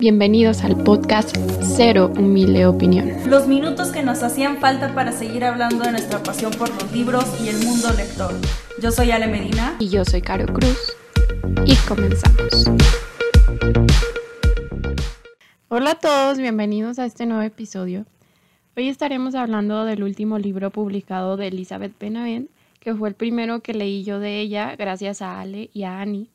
[0.00, 3.12] Bienvenidos al podcast Cero Humilde Opinión.
[3.26, 7.24] Los minutos que nos hacían falta para seguir hablando de nuestra pasión por los libros
[7.40, 8.34] y el mundo lector.
[8.82, 9.76] Yo soy Ale Medina.
[9.78, 10.96] Y yo soy Caro Cruz.
[11.64, 12.66] Y comenzamos.
[15.68, 18.04] Hola a todos, bienvenidos a este nuevo episodio.
[18.76, 22.50] Hoy estaremos hablando del último libro publicado de Elizabeth Benavent,
[22.80, 26.33] que fue el primero que leí yo de ella gracias a Ale y a Annie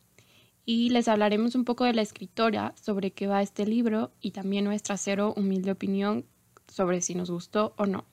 [0.70, 4.66] y les hablaremos un poco de la escritora, sobre qué va este libro y también
[4.66, 6.26] nuestra cero humilde opinión
[6.68, 8.06] sobre si nos gustó o no.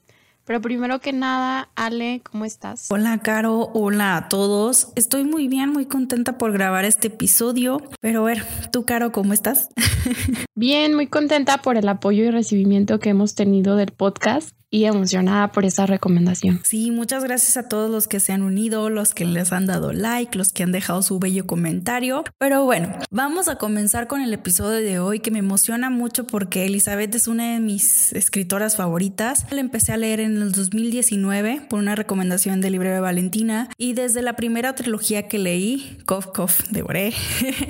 [0.46, 2.91] Pero primero que nada, Ale, ¿cómo estás?
[2.91, 3.69] Hola, Caro.
[3.74, 4.91] Hola a todos.
[4.95, 7.82] Estoy muy bien, muy contenta por grabar este episodio.
[8.01, 8.42] Pero a ver,
[8.73, 9.68] tú, Caro, ¿cómo estás?
[10.54, 15.52] bien, muy contenta por el apoyo y recibimiento que hemos tenido del podcast y emocionada
[15.52, 16.61] por esa recomendación.
[16.65, 19.93] Sí, muchas gracias a todos los que se han unido, los que les han dado
[19.93, 22.24] like, los que han dejado su bello comentario.
[22.38, 26.66] Pero bueno, vamos a comenzar con el episodio de hoy que me emociona mucho porque
[26.66, 29.46] Elizabeth es una de mis escritoras favoritas.
[29.51, 33.93] La empecé a leer en el 2019 por una recomendación del libro de Valentina y
[33.93, 37.12] desde la primera trilogía que leí, Cof Cof, devoré,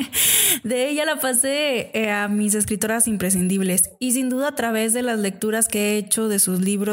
[0.64, 5.02] de ella la pasé eh, a mis escritoras imprescindibles y sin duda a través de
[5.02, 6.85] las lecturas que he hecho de sus libros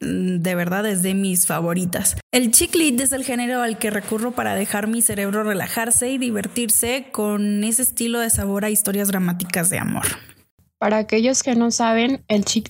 [0.00, 2.16] Mm, de verdad es de mis favoritas.
[2.30, 7.08] El chick es el género al que recurro para dejar mi cerebro relajarse y divertirse
[7.10, 10.04] con ese estilo de sabor a historias dramáticas de amor.
[10.78, 12.68] Para aquellos que no saben, el chick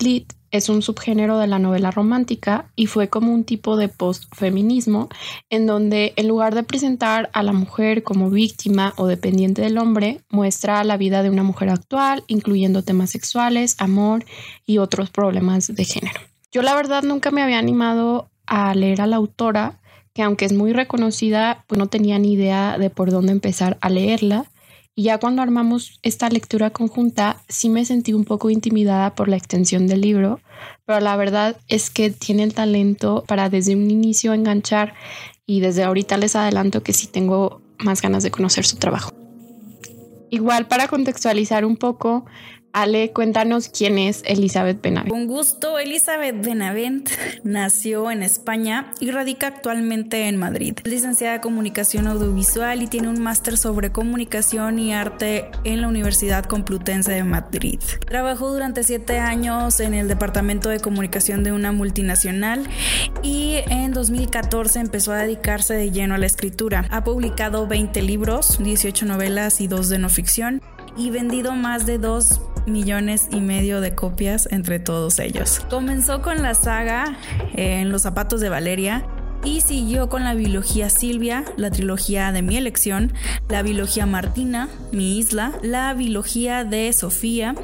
[0.51, 5.11] es un subgénero de la novela romántica y fue como un tipo de postfeminismo
[5.51, 10.23] en donde en lugar de presentar a la mujer como víctima o dependiente del hombre,
[10.31, 14.25] muestra la vida de una mujer actual, incluyendo temas sexuales, amor
[14.65, 16.21] y otros problemas de género.
[16.51, 19.81] Yo la verdad nunca me había animado a leer a la autora,
[20.15, 23.91] que aunque es muy reconocida, pues no tenía ni idea de por dónde empezar a
[23.91, 24.47] leerla.
[24.95, 29.37] Y ya cuando armamos esta lectura conjunta, sí me sentí un poco intimidada por la
[29.37, 30.41] extensión del libro,
[30.87, 34.95] pero la verdad es que tiene el talento para desde un inicio enganchar
[35.47, 39.13] y desde ahorita les adelanto que sí tengo más ganas de conocer su trabajo.
[40.31, 42.27] Igual para contextualizar un poco,
[42.73, 45.11] Ale, cuéntanos quién es Elizabeth Benavent.
[45.11, 47.11] Con gusto, Elizabeth Benavent
[47.43, 50.75] nació en España y radica actualmente en Madrid.
[50.85, 55.89] Es licenciada en Comunicación Audiovisual y tiene un máster sobre Comunicación y Arte en la
[55.89, 57.81] Universidad Complutense de Madrid.
[58.07, 62.69] Trabajó durante siete años en el Departamento de Comunicación de una multinacional
[63.23, 66.87] y en 2014 empezó a dedicarse de lleno a la escritura.
[66.91, 70.61] Ha publicado 20 libros, 18 novelas y 2 de no ficción
[70.97, 75.61] y vendido más de 2 millones y medio de copias entre todos ellos.
[75.71, 77.17] Comenzó con la saga
[77.55, 79.05] eh, En los zapatos de Valeria
[79.45, 83.13] y siguió con la biología Silvia, la trilogía de mi elección,
[83.49, 87.55] la biología Martina, mi isla, la biología de Sofía,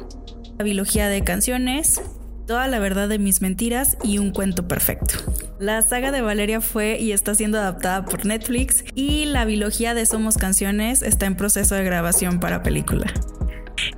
[0.57, 2.01] la biología de canciones,
[2.47, 5.15] toda la verdad de mis mentiras y un cuento perfecto.
[5.59, 10.05] La saga de Valeria fue y está siendo adaptada por Netflix y la biología de
[10.05, 13.11] Somos Canciones está en proceso de grabación para película.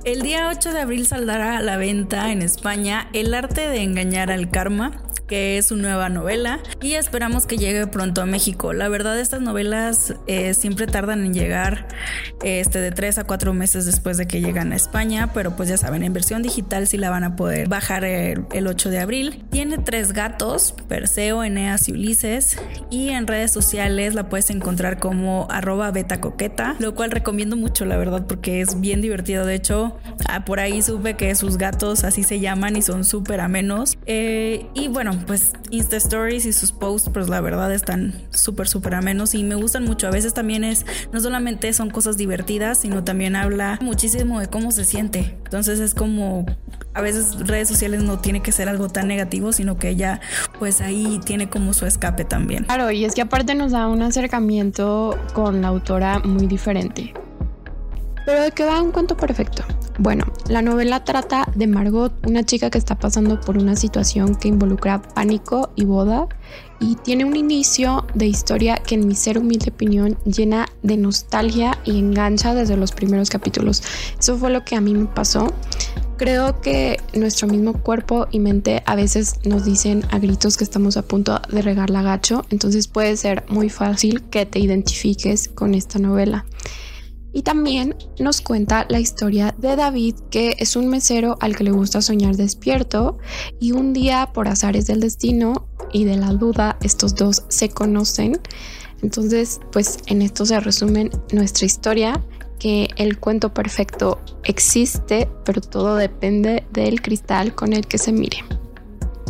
[0.04, 4.30] El día 8 de abril saldrá a la venta en España El arte de engañar
[4.30, 8.72] al karma, que es su nueva novela y esperamos que llegue pronto a México.
[8.72, 11.86] La verdad estas novelas eh, siempre tardan en llegar
[12.42, 15.76] este, de 3 a 4 meses después de que llegan a España, pero pues ya
[15.76, 19.44] saben, en versión digital sí la van a poder bajar el, el 8 de abril.
[19.50, 22.58] Tiene tres gatos, Perseo, Eneas y Ulises
[22.90, 27.84] y en redes sociales la puedes encontrar como arroba beta coqueta, lo cual recomiendo mucho
[27.84, 29.44] la verdad porque es bien divertido.
[29.44, 29.96] De hecho,
[30.28, 33.98] ah, por ahí supe que sus gatos así se llaman y son súper amenos.
[34.06, 38.94] Eh, y bueno, pues Insta Stories y sus posts, pues la verdad están súper, súper
[38.94, 40.06] amenos y me gustan mucho.
[40.06, 44.70] A veces también es, no solamente son cosas divertidas, sino también habla muchísimo de cómo
[44.70, 45.36] se siente.
[45.44, 46.46] Entonces es como,
[46.94, 50.20] a veces redes sociales no tiene que ser algo tan negativo, sino que ella
[50.58, 52.64] pues ahí tiene como su escape también.
[52.64, 57.14] Claro, y es que aparte nos da un acercamiento con la autora muy diferente.
[58.28, 59.64] Pero de qué va un cuento perfecto.
[59.98, 64.48] Bueno, la novela trata de Margot, una chica que está pasando por una situación que
[64.48, 66.28] involucra pánico y boda
[66.78, 71.78] y tiene un inicio de historia que en mi ser humilde opinión llena de nostalgia
[71.86, 73.82] y engancha desde los primeros capítulos.
[74.18, 75.54] Eso fue lo que a mí me pasó.
[76.18, 80.98] Creo que nuestro mismo cuerpo y mente a veces nos dicen a gritos que estamos
[80.98, 85.74] a punto de regar la gacho, entonces puede ser muy fácil que te identifiques con
[85.74, 86.44] esta novela.
[87.32, 91.70] Y también nos cuenta la historia de David, que es un mesero al que le
[91.70, 93.18] gusta soñar despierto
[93.60, 98.40] y un día por azares del destino y de la duda estos dos se conocen.
[99.02, 102.22] Entonces, pues en esto se resumen nuestra historia
[102.58, 108.38] que el cuento perfecto existe, pero todo depende del cristal con el que se mire.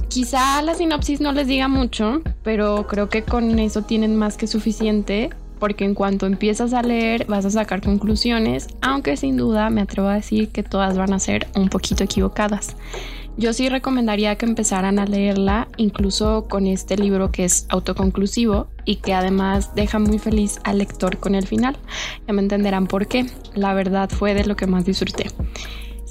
[0.08, 4.46] Quizá la sinopsis no les diga mucho, pero creo que con eso tienen más que
[4.46, 9.80] suficiente porque en cuanto empiezas a leer vas a sacar conclusiones, aunque sin duda me
[9.80, 12.76] atrevo a decir que todas van a ser un poquito equivocadas.
[13.38, 18.96] Yo sí recomendaría que empezaran a leerla, incluso con este libro que es autoconclusivo y
[18.96, 21.76] que además deja muy feliz al lector con el final.
[22.26, 23.26] Ya me entenderán por qué.
[23.54, 25.30] La verdad fue de lo que más disfruté.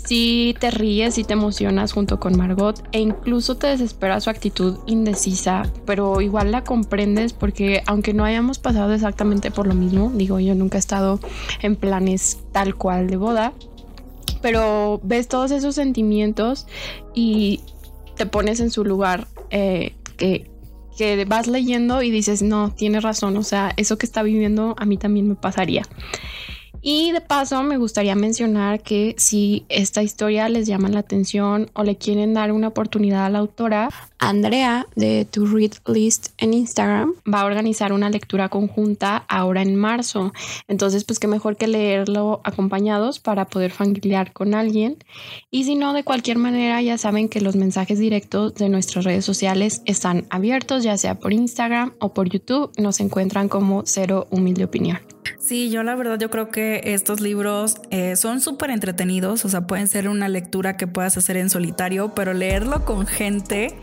[0.07, 4.77] Si te ríes y te emocionas junto con Margot e incluso te desespera su actitud
[4.85, 10.39] indecisa, pero igual la comprendes porque aunque no hayamos pasado exactamente por lo mismo, digo
[10.39, 11.19] yo nunca he estado
[11.61, 13.51] en planes tal cual de boda,
[14.41, 16.67] pero ves todos esos sentimientos
[17.13, 17.59] y
[18.15, 20.49] te pones en su lugar eh, que,
[20.97, 24.85] que vas leyendo y dices, no, tiene razón, o sea, eso que está viviendo a
[24.85, 25.83] mí también me pasaría.
[26.89, 31.83] Y de paso me gustaría mencionar que si esta historia les llama la atención o
[31.83, 33.89] le quieren dar una oportunidad a la autora,
[34.19, 39.75] Andrea de To Read List en Instagram va a organizar una lectura conjunta ahora en
[39.75, 40.31] marzo.
[40.69, 44.95] Entonces, pues qué mejor que leerlo acompañados para poder familiar con alguien.
[45.51, 49.25] Y si no, de cualquier manera, ya saben que los mensajes directos de nuestras redes
[49.25, 52.71] sociales están abiertos, ya sea por Instagram o por YouTube.
[52.77, 55.16] Nos encuentran como Cero Humilde Opinión.
[55.39, 59.67] Sí, yo la verdad yo creo que estos libros eh, son súper entretenidos, o sea,
[59.67, 63.79] pueden ser una lectura que puedas hacer en solitario, pero leerlo con gente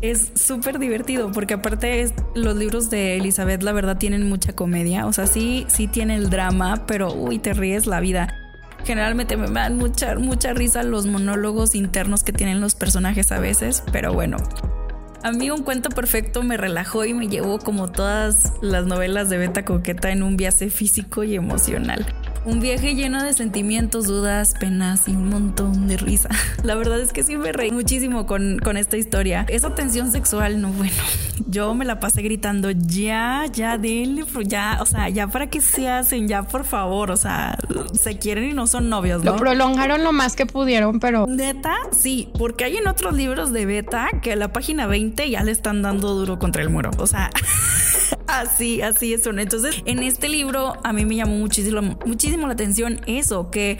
[0.00, 5.12] es súper divertido porque aparte los libros de Elizabeth la verdad tienen mucha comedia, o
[5.12, 8.34] sea, sí, sí tiene el drama, pero uy, te ríes la vida.
[8.84, 13.82] Generalmente me dan mucha, mucha risa los monólogos internos que tienen los personajes a veces,
[13.92, 14.38] pero bueno,
[15.22, 19.38] a mí un cuento perfecto me relajó y me llevó como todas las novelas de
[19.38, 22.06] Beta Coqueta en un viaje físico y emocional.
[22.48, 26.30] Un viaje lleno de sentimientos, dudas, penas y un montón de risa.
[26.62, 29.44] La verdad es que sí me reí muchísimo con, con esta historia.
[29.50, 30.94] Esa tensión sexual, no bueno.
[31.46, 35.90] Yo me la pasé gritando, ya, ya, denle, ya, o sea, ya para que se
[35.90, 37.58] hacen, ya por favor, o sea,
[37.92, 39.32] se quieren y no son novios, ¿no?
[39.32, 41.26] Lo prolongaron lo más que pudieron, pero...
[41.26, 45.42] Neta, sí, porque hay en otros libros de beta que a la página 20 ya
[45.42, 47.30] le están dando duro contra el muro, o sea...
[48.28, 49.26] Así, así es.
[49.26, 53.78] Entonces, en este libro a mí me llamó muchísimo, muchísimo la atención eso, que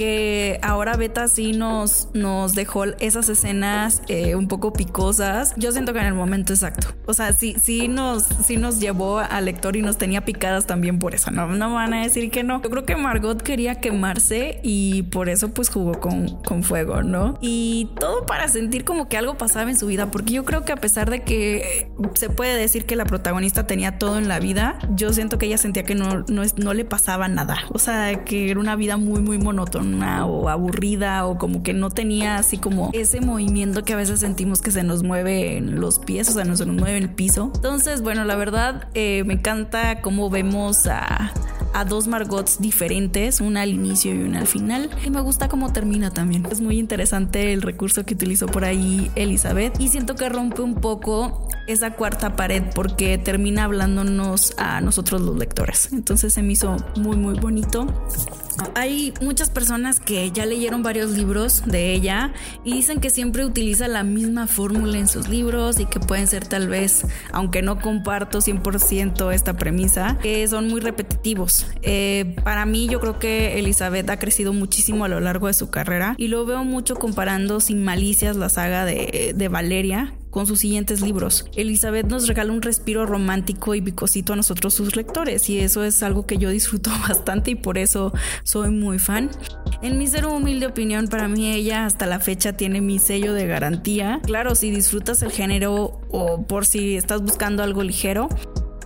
[0.00, 5.52] que ahora Beta sí nos, nos dejó esas escenas eh, un poco picosas.
[5.58, 6.88] Yo siento que en el momento exacto.
[7.04, 10.98] O sea, sí, sí nos, sí nos llevó al lector y nos tenía picadas también
[10.98, 11.30] por eso.
[11.30, 12.62] No, no van a decir que no.
[12.62, 17.36] Yo creo que Margot quería quemarse y por eso pues jugó con, con fuego, ¿no?
[17.42, 20.72] Y todo para sentir como que algo pasaba en su vida, porque yo creo que
[20.72, 24.78] a pesar de que se puede decir que la protagonista tenía todo en la vida,
[24.94, 27.58] yo siento que ella sentía que no, no, no le pasaba nada.
[27.68, 31.90] O sea, que era una vida muy, muy monótona o aburrida o como que no
[31.90, 36.28] tenía así como ese movimiento que a veces sentimos que se nos mueve los pies,
[36.28, 37.50] o sea, no se nos mueve el piso.
[37.54, 41.32] Entonces, bueno, la verdad eh, me encanta cómo vemos a,
[41.74, 44.90] a dos Margots diferentes, una al inicio y una al final.
[45.04, 46.46] Y me gusta cómo termina también.
[46.50, 50.74] Es muy interesante el recurso que utilizó por ahí Elizabeth y siento que rompe un
[50.74, 55.92] poco esa cuarta pared porque termina hablándonos a nosotros los lectores.
[55.92, 57.86] Entonces se me hizo muy muy bonito.
[58.74, 62.32] Hay muchas personas que ya leyeron varios libros de ella
[62.64, 66.46] y dicen que siempre utiliza la misma fórmula en sus libros y que pueden ser
[66.46, 71.66] tal vez, aunque no comparto 100% esta premisa, que son muy repetitivos.
[71.82, 75.70] Eh, para mí yo creo que Elizabeth ha crecido muchísimo a lo largo de su
[75.70, 80.60] carrera y lo veo mucho comparando sin malicias la saga de, de Valeria con sus
[80.60, 81.46] siguientes libros.
[81.56, 86.02] Elizabeth nos regala un respiro romántico y bicosito a nosotros sus lectores y eso es
[86.02, 89.30] algo que yo disfruto bastante y por eso soy muy fan.
[89.82, 93.46] En mi ser humilde opinión, para mí ella hasta la fecha tiene mi sello de
[93.46, 94.20] garantía.
[94.24, 98.28] Claro, si disfrutas el género o por si estás buscando algo ligero,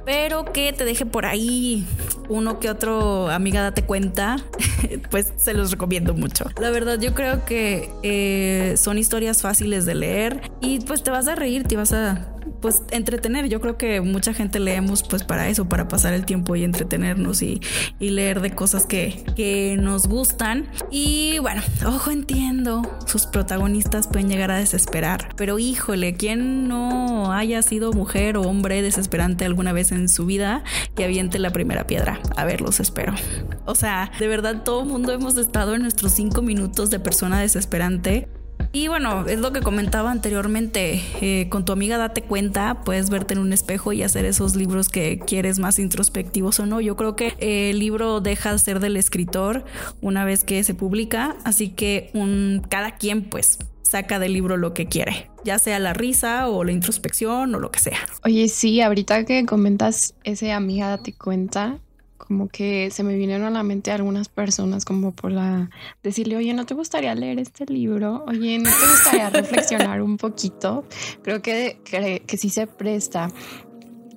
[0.04, 1.86] pero que te deje por ahí
[2.28, 4.36] uno que otro, amiga, date cuenta,
[5.10, 6.44] pues se los recomiendo mucho.
[6.60, 11.28] La verdad, yo creo que eh, son historias fáciles de leer y pues te vas
[11.28, 12.33] a reír, te vas a
[12.64, 13.50] pues entretener.
[13.50, 17.42] Yo creo que mucha gente leemos pues para eso, para pasar el tiempo y entretenernos
[17.42, 17.60] y,
[18.00, 20.70] leer de cosas que, que nos gustan.
[20.90, 27.60] Y bueno, ojo, entiendo, sus protagonistas pueden llegar a desesperar, pero híjole, ¿quién no haya
[27.60, 30.64] sido mujer o hombre desesperante alguna vez en su vida
[30.96, 32.18] que aviente la primera piedra?
[32.34, 33.12] A ver, los espero.
[33.66, 37.40] O sea, de verdad todo el mundo hemos estado en nuestros cinco minutos de persona
[37.40, 38.26] desesperante
[38.74, 43.34] Y bueno, es lo que comentaba anteriormente, eh, con tu amiga date cuenta, puedes verte
[43.34, 46.80] en un espejo y hacer esos libros que quieres más introspectivos o no.
[46.80, 49.64] Yo creo que el libro deja de ser del escritor
[50.00, 54.74] una vez que se publica, así que un, cada quien pues saca del libro lo
[54.74, 57.98] que quiere, ya sea la risa o la introspección o lo que sea.
[58.24, 61.78] Oye, sí, ahorita que comentas ese amiga, date cuenta,
[62.16, 65.70] como que se me vinieron a la mente algunas personas como por la
[66.02, 68.24] decirle, oye, ¿no te gustaría leer este libro?
[68.26, 70.84] Oye, ¿no te gustaría reflexionar un poquito?
[71.22, 73.30] Creo que, que, que sí se presta.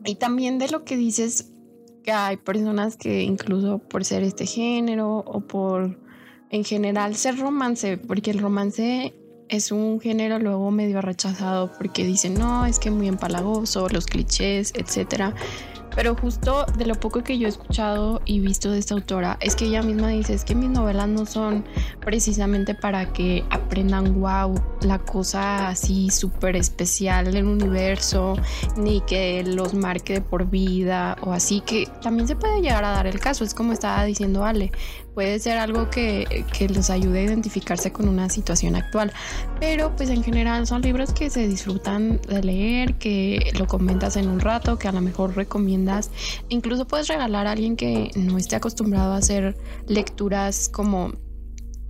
[0.06, 1.52] Y también de lo que dices,
[2.08, 6.00] que hay personas que incluso por ser este género o por
[6.50, 9.14] en general ser romance, porque el romance
[9.50, 14.72] es un género luego medio rechazado porque dicen, no, es que muy empalagoso, los clichés,
[14.76, 15.36] etcétera.
[15.98, 19.56] Pero justo de lo poco que yo he escuchado y visto de esta autora, es
[19.56, 21.66] que ella misma dice, es que mis novelas no son
[22.02, 28.36] precisamente para que aprendan, wow, la cosa así súper especial del universo,
[28.76, 32.92] ni que los marque de por vida o así, que también se puede llegar a
[32.92, 34.72] dar el caso, es como estaba diciendo Ale,
[35.18, 39.12] puede ser algo que, que les ayude a identificarse con una situación actual,
[39.60, 44.30] pero pues en general son libros que se disfrutan de leer, que lo comentas en
[44.30, 46.12] un rato, que a lo mejor recomiendas,
[46.50, 49.58] incluso puedes regalar a alguien que no esté acostumbrado a hacer
[49.88, 51.14] lecturas como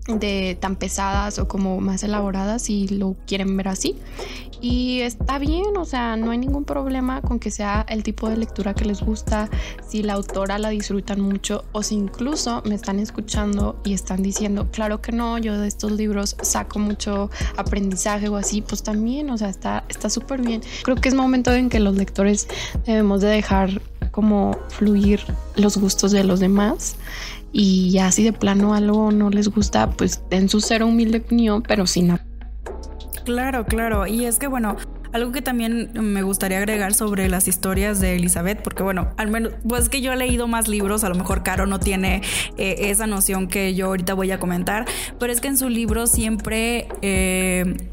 [0.07, 3.95] de tan pesadas o como más elaboradas si lo quieren ver así.
[4.59, 8.37] Y está bien, o sea, no hay ningún problema con que sea el tipo de
[8.37, 9.49] lectura que les gusta,
[9.87, 14.67] si la autora la disfrutan mucho o si incluso me están escuchando y están diciendo,
[14.71, 19.37] claro que no, yo de estos libros saco mucho aprendizaje o así, pues también, o
[19.37, 20.61] sea, está súper bien.
[20.83, 22.47] Creo que es momento en que los lectores
[22.87, 23.79] debemos de dejar
[24.17, 25.21] como fluir
[25.55, 26.95] los gustos de los demás
[27.51, 31.61] y ya si de plano algo no les gusta, pues den su cero humilde opinión,
[31.61, 32.17] pero sin...
[33.25, 34.07] Claro, claro.
[34.07, 34.75] Y es que bueno,
[35.13, 39.53] algo que también me gustaría agregar sobre las historias de Elizabeth, porque bueno, al menos,
[39.69, 42.23] pues que yo he leído más libros, a lo mejor Caro no tiene
[42.57, 44.85] eh, esa noción que yo ahorita voy a comentar,
[45.19, 47.91] pero es que en su libro siempre eh,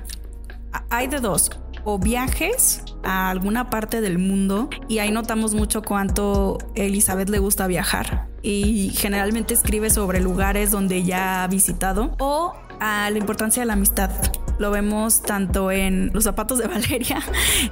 [0.89, 1.51] hay de dos
[1.85, 7.67] o viajes a alguna parte del mundo y ahí notamos mucho cuánto Elizabeth le gusta
[7.67, 13.67] viajar y generalmente escribe sobre lugares donde ya ha visitado o a la importancia de
[13.67, 14.11] la amistad.
[14.59, 17.19] Lo vemos tanto en los zapatos de Valeria,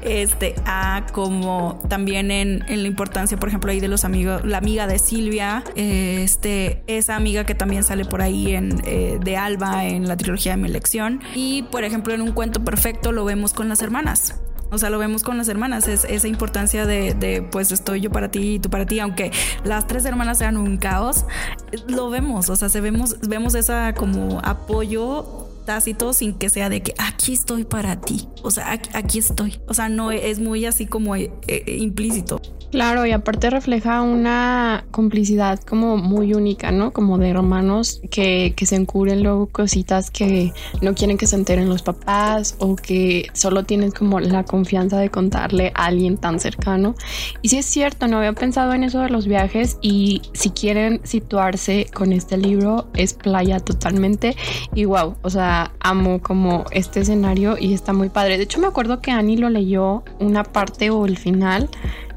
[0.02, 0.54] este,
[1.12, 5.64] como también en, la importancia, por ejemplo, ahí de los amigos, la amiga de Silvia,
[5.74, 10.52] este, esa amiga que también sale por ahí en, eh, de Alba en la trilogía
[10.52, 11.20] de mi elección.
[11.34, 14.34] Y por ejemplo, en un cuento perfecto lo vemos con las hermanas.
[14.72, 18.10] O sea, lo vemos con las hermanas, es esa importancia de, de, pues estoy yo
[18.10, 19.30] para ti y tú para ti, aunque
[19.64, 21.26] las tres hermanas sean un caos,
[21.88, 26.82] lo vemos, o sea, se vemos, vemos esa como apoyo tácito sin que sea de
[26.82, 28.28] que aquí estoy para ti.
[28.42, 29.60] O sea, aquí, estoy.
[29.68, 32.40] O sea, no es muy así como eh, eh, implícito.
[32.72, 36.90] Claro, y aparte refleja una complicidad como muy única, ¿no?
[36.90, 41.68] Como de hermanos que, que se encubren luego cositas que no quieren que se enteren
[41.68, 46.94] los papás o que solo tienen como la confianza de contarle a alguien tan cercano.
[47.42, 51.02] Y sí es cierto, no había pensado en eso de los viajes y si quieren
[51.04, 54.34] situarse con este libro es playa totalmente
[54.74, 58.36] y wow, o sea, amo como este escenario y está muy padre.
[58.36, 61.68] De hecho me acuerdo que Annie lo leyó una parte o el final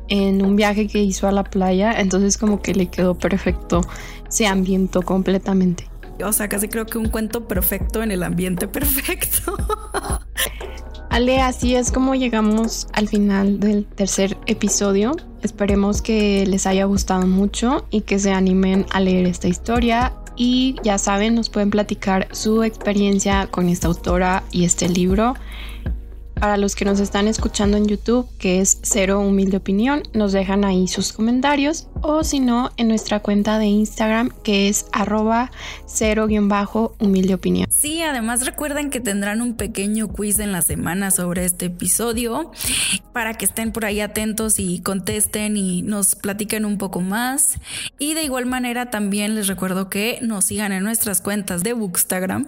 [0.08, 3.82] en un viaje que hizo a la playa, entonces como que le quedó perfecto,
[4.30, 5.88] se ambientó completamente.
[6.24, 9.58] O sea, casi creo que un cuento perfecto en el ambiente perfecto.
[11.10, 15.16] Ale, así es como llegamos al final del tercer episodio.
[15.44, 20.14] Esperemos que les haya gustado mucho y que se animen a leer esta historia.
[20.36, 25.36] Y ya saben, nos pueden platicar su experiencia con esta autora y este libro.
[26.36, 30.66] Para los que nos están escuchando en YouTube, que es Cero Humilde Opinión, nos dejan
[30.66, 35.52] ahí sus comentarios o si no, en nuestra cuenta de Instagram, que es arroba
[35.88, 37.68] cero-humilde opinión.
[37.72, 42.52] Sí, además recuerden que tendrán un pequeño quiz en la semana sobre este episodio
[43.12, 47.58] para que estén por ahí atentos y contesten y nos platiquen un poco más.
[47.98, 52.46] Y de igual manera también les recuerdo que nos sigan en nuestras cuentas de Bookstagram,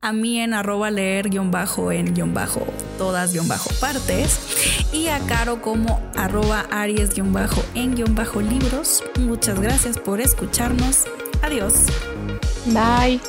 [0.00, 3.34] a mí en arroba leer-en-todas
[3.80, 9.02] partes y a Caro como arroba aries-en-libros.
[9.18, 11.04] Muchas gracias por escucharnos.
[11.42, 11.74] Adiós.
[12.66, 13.20] Bye.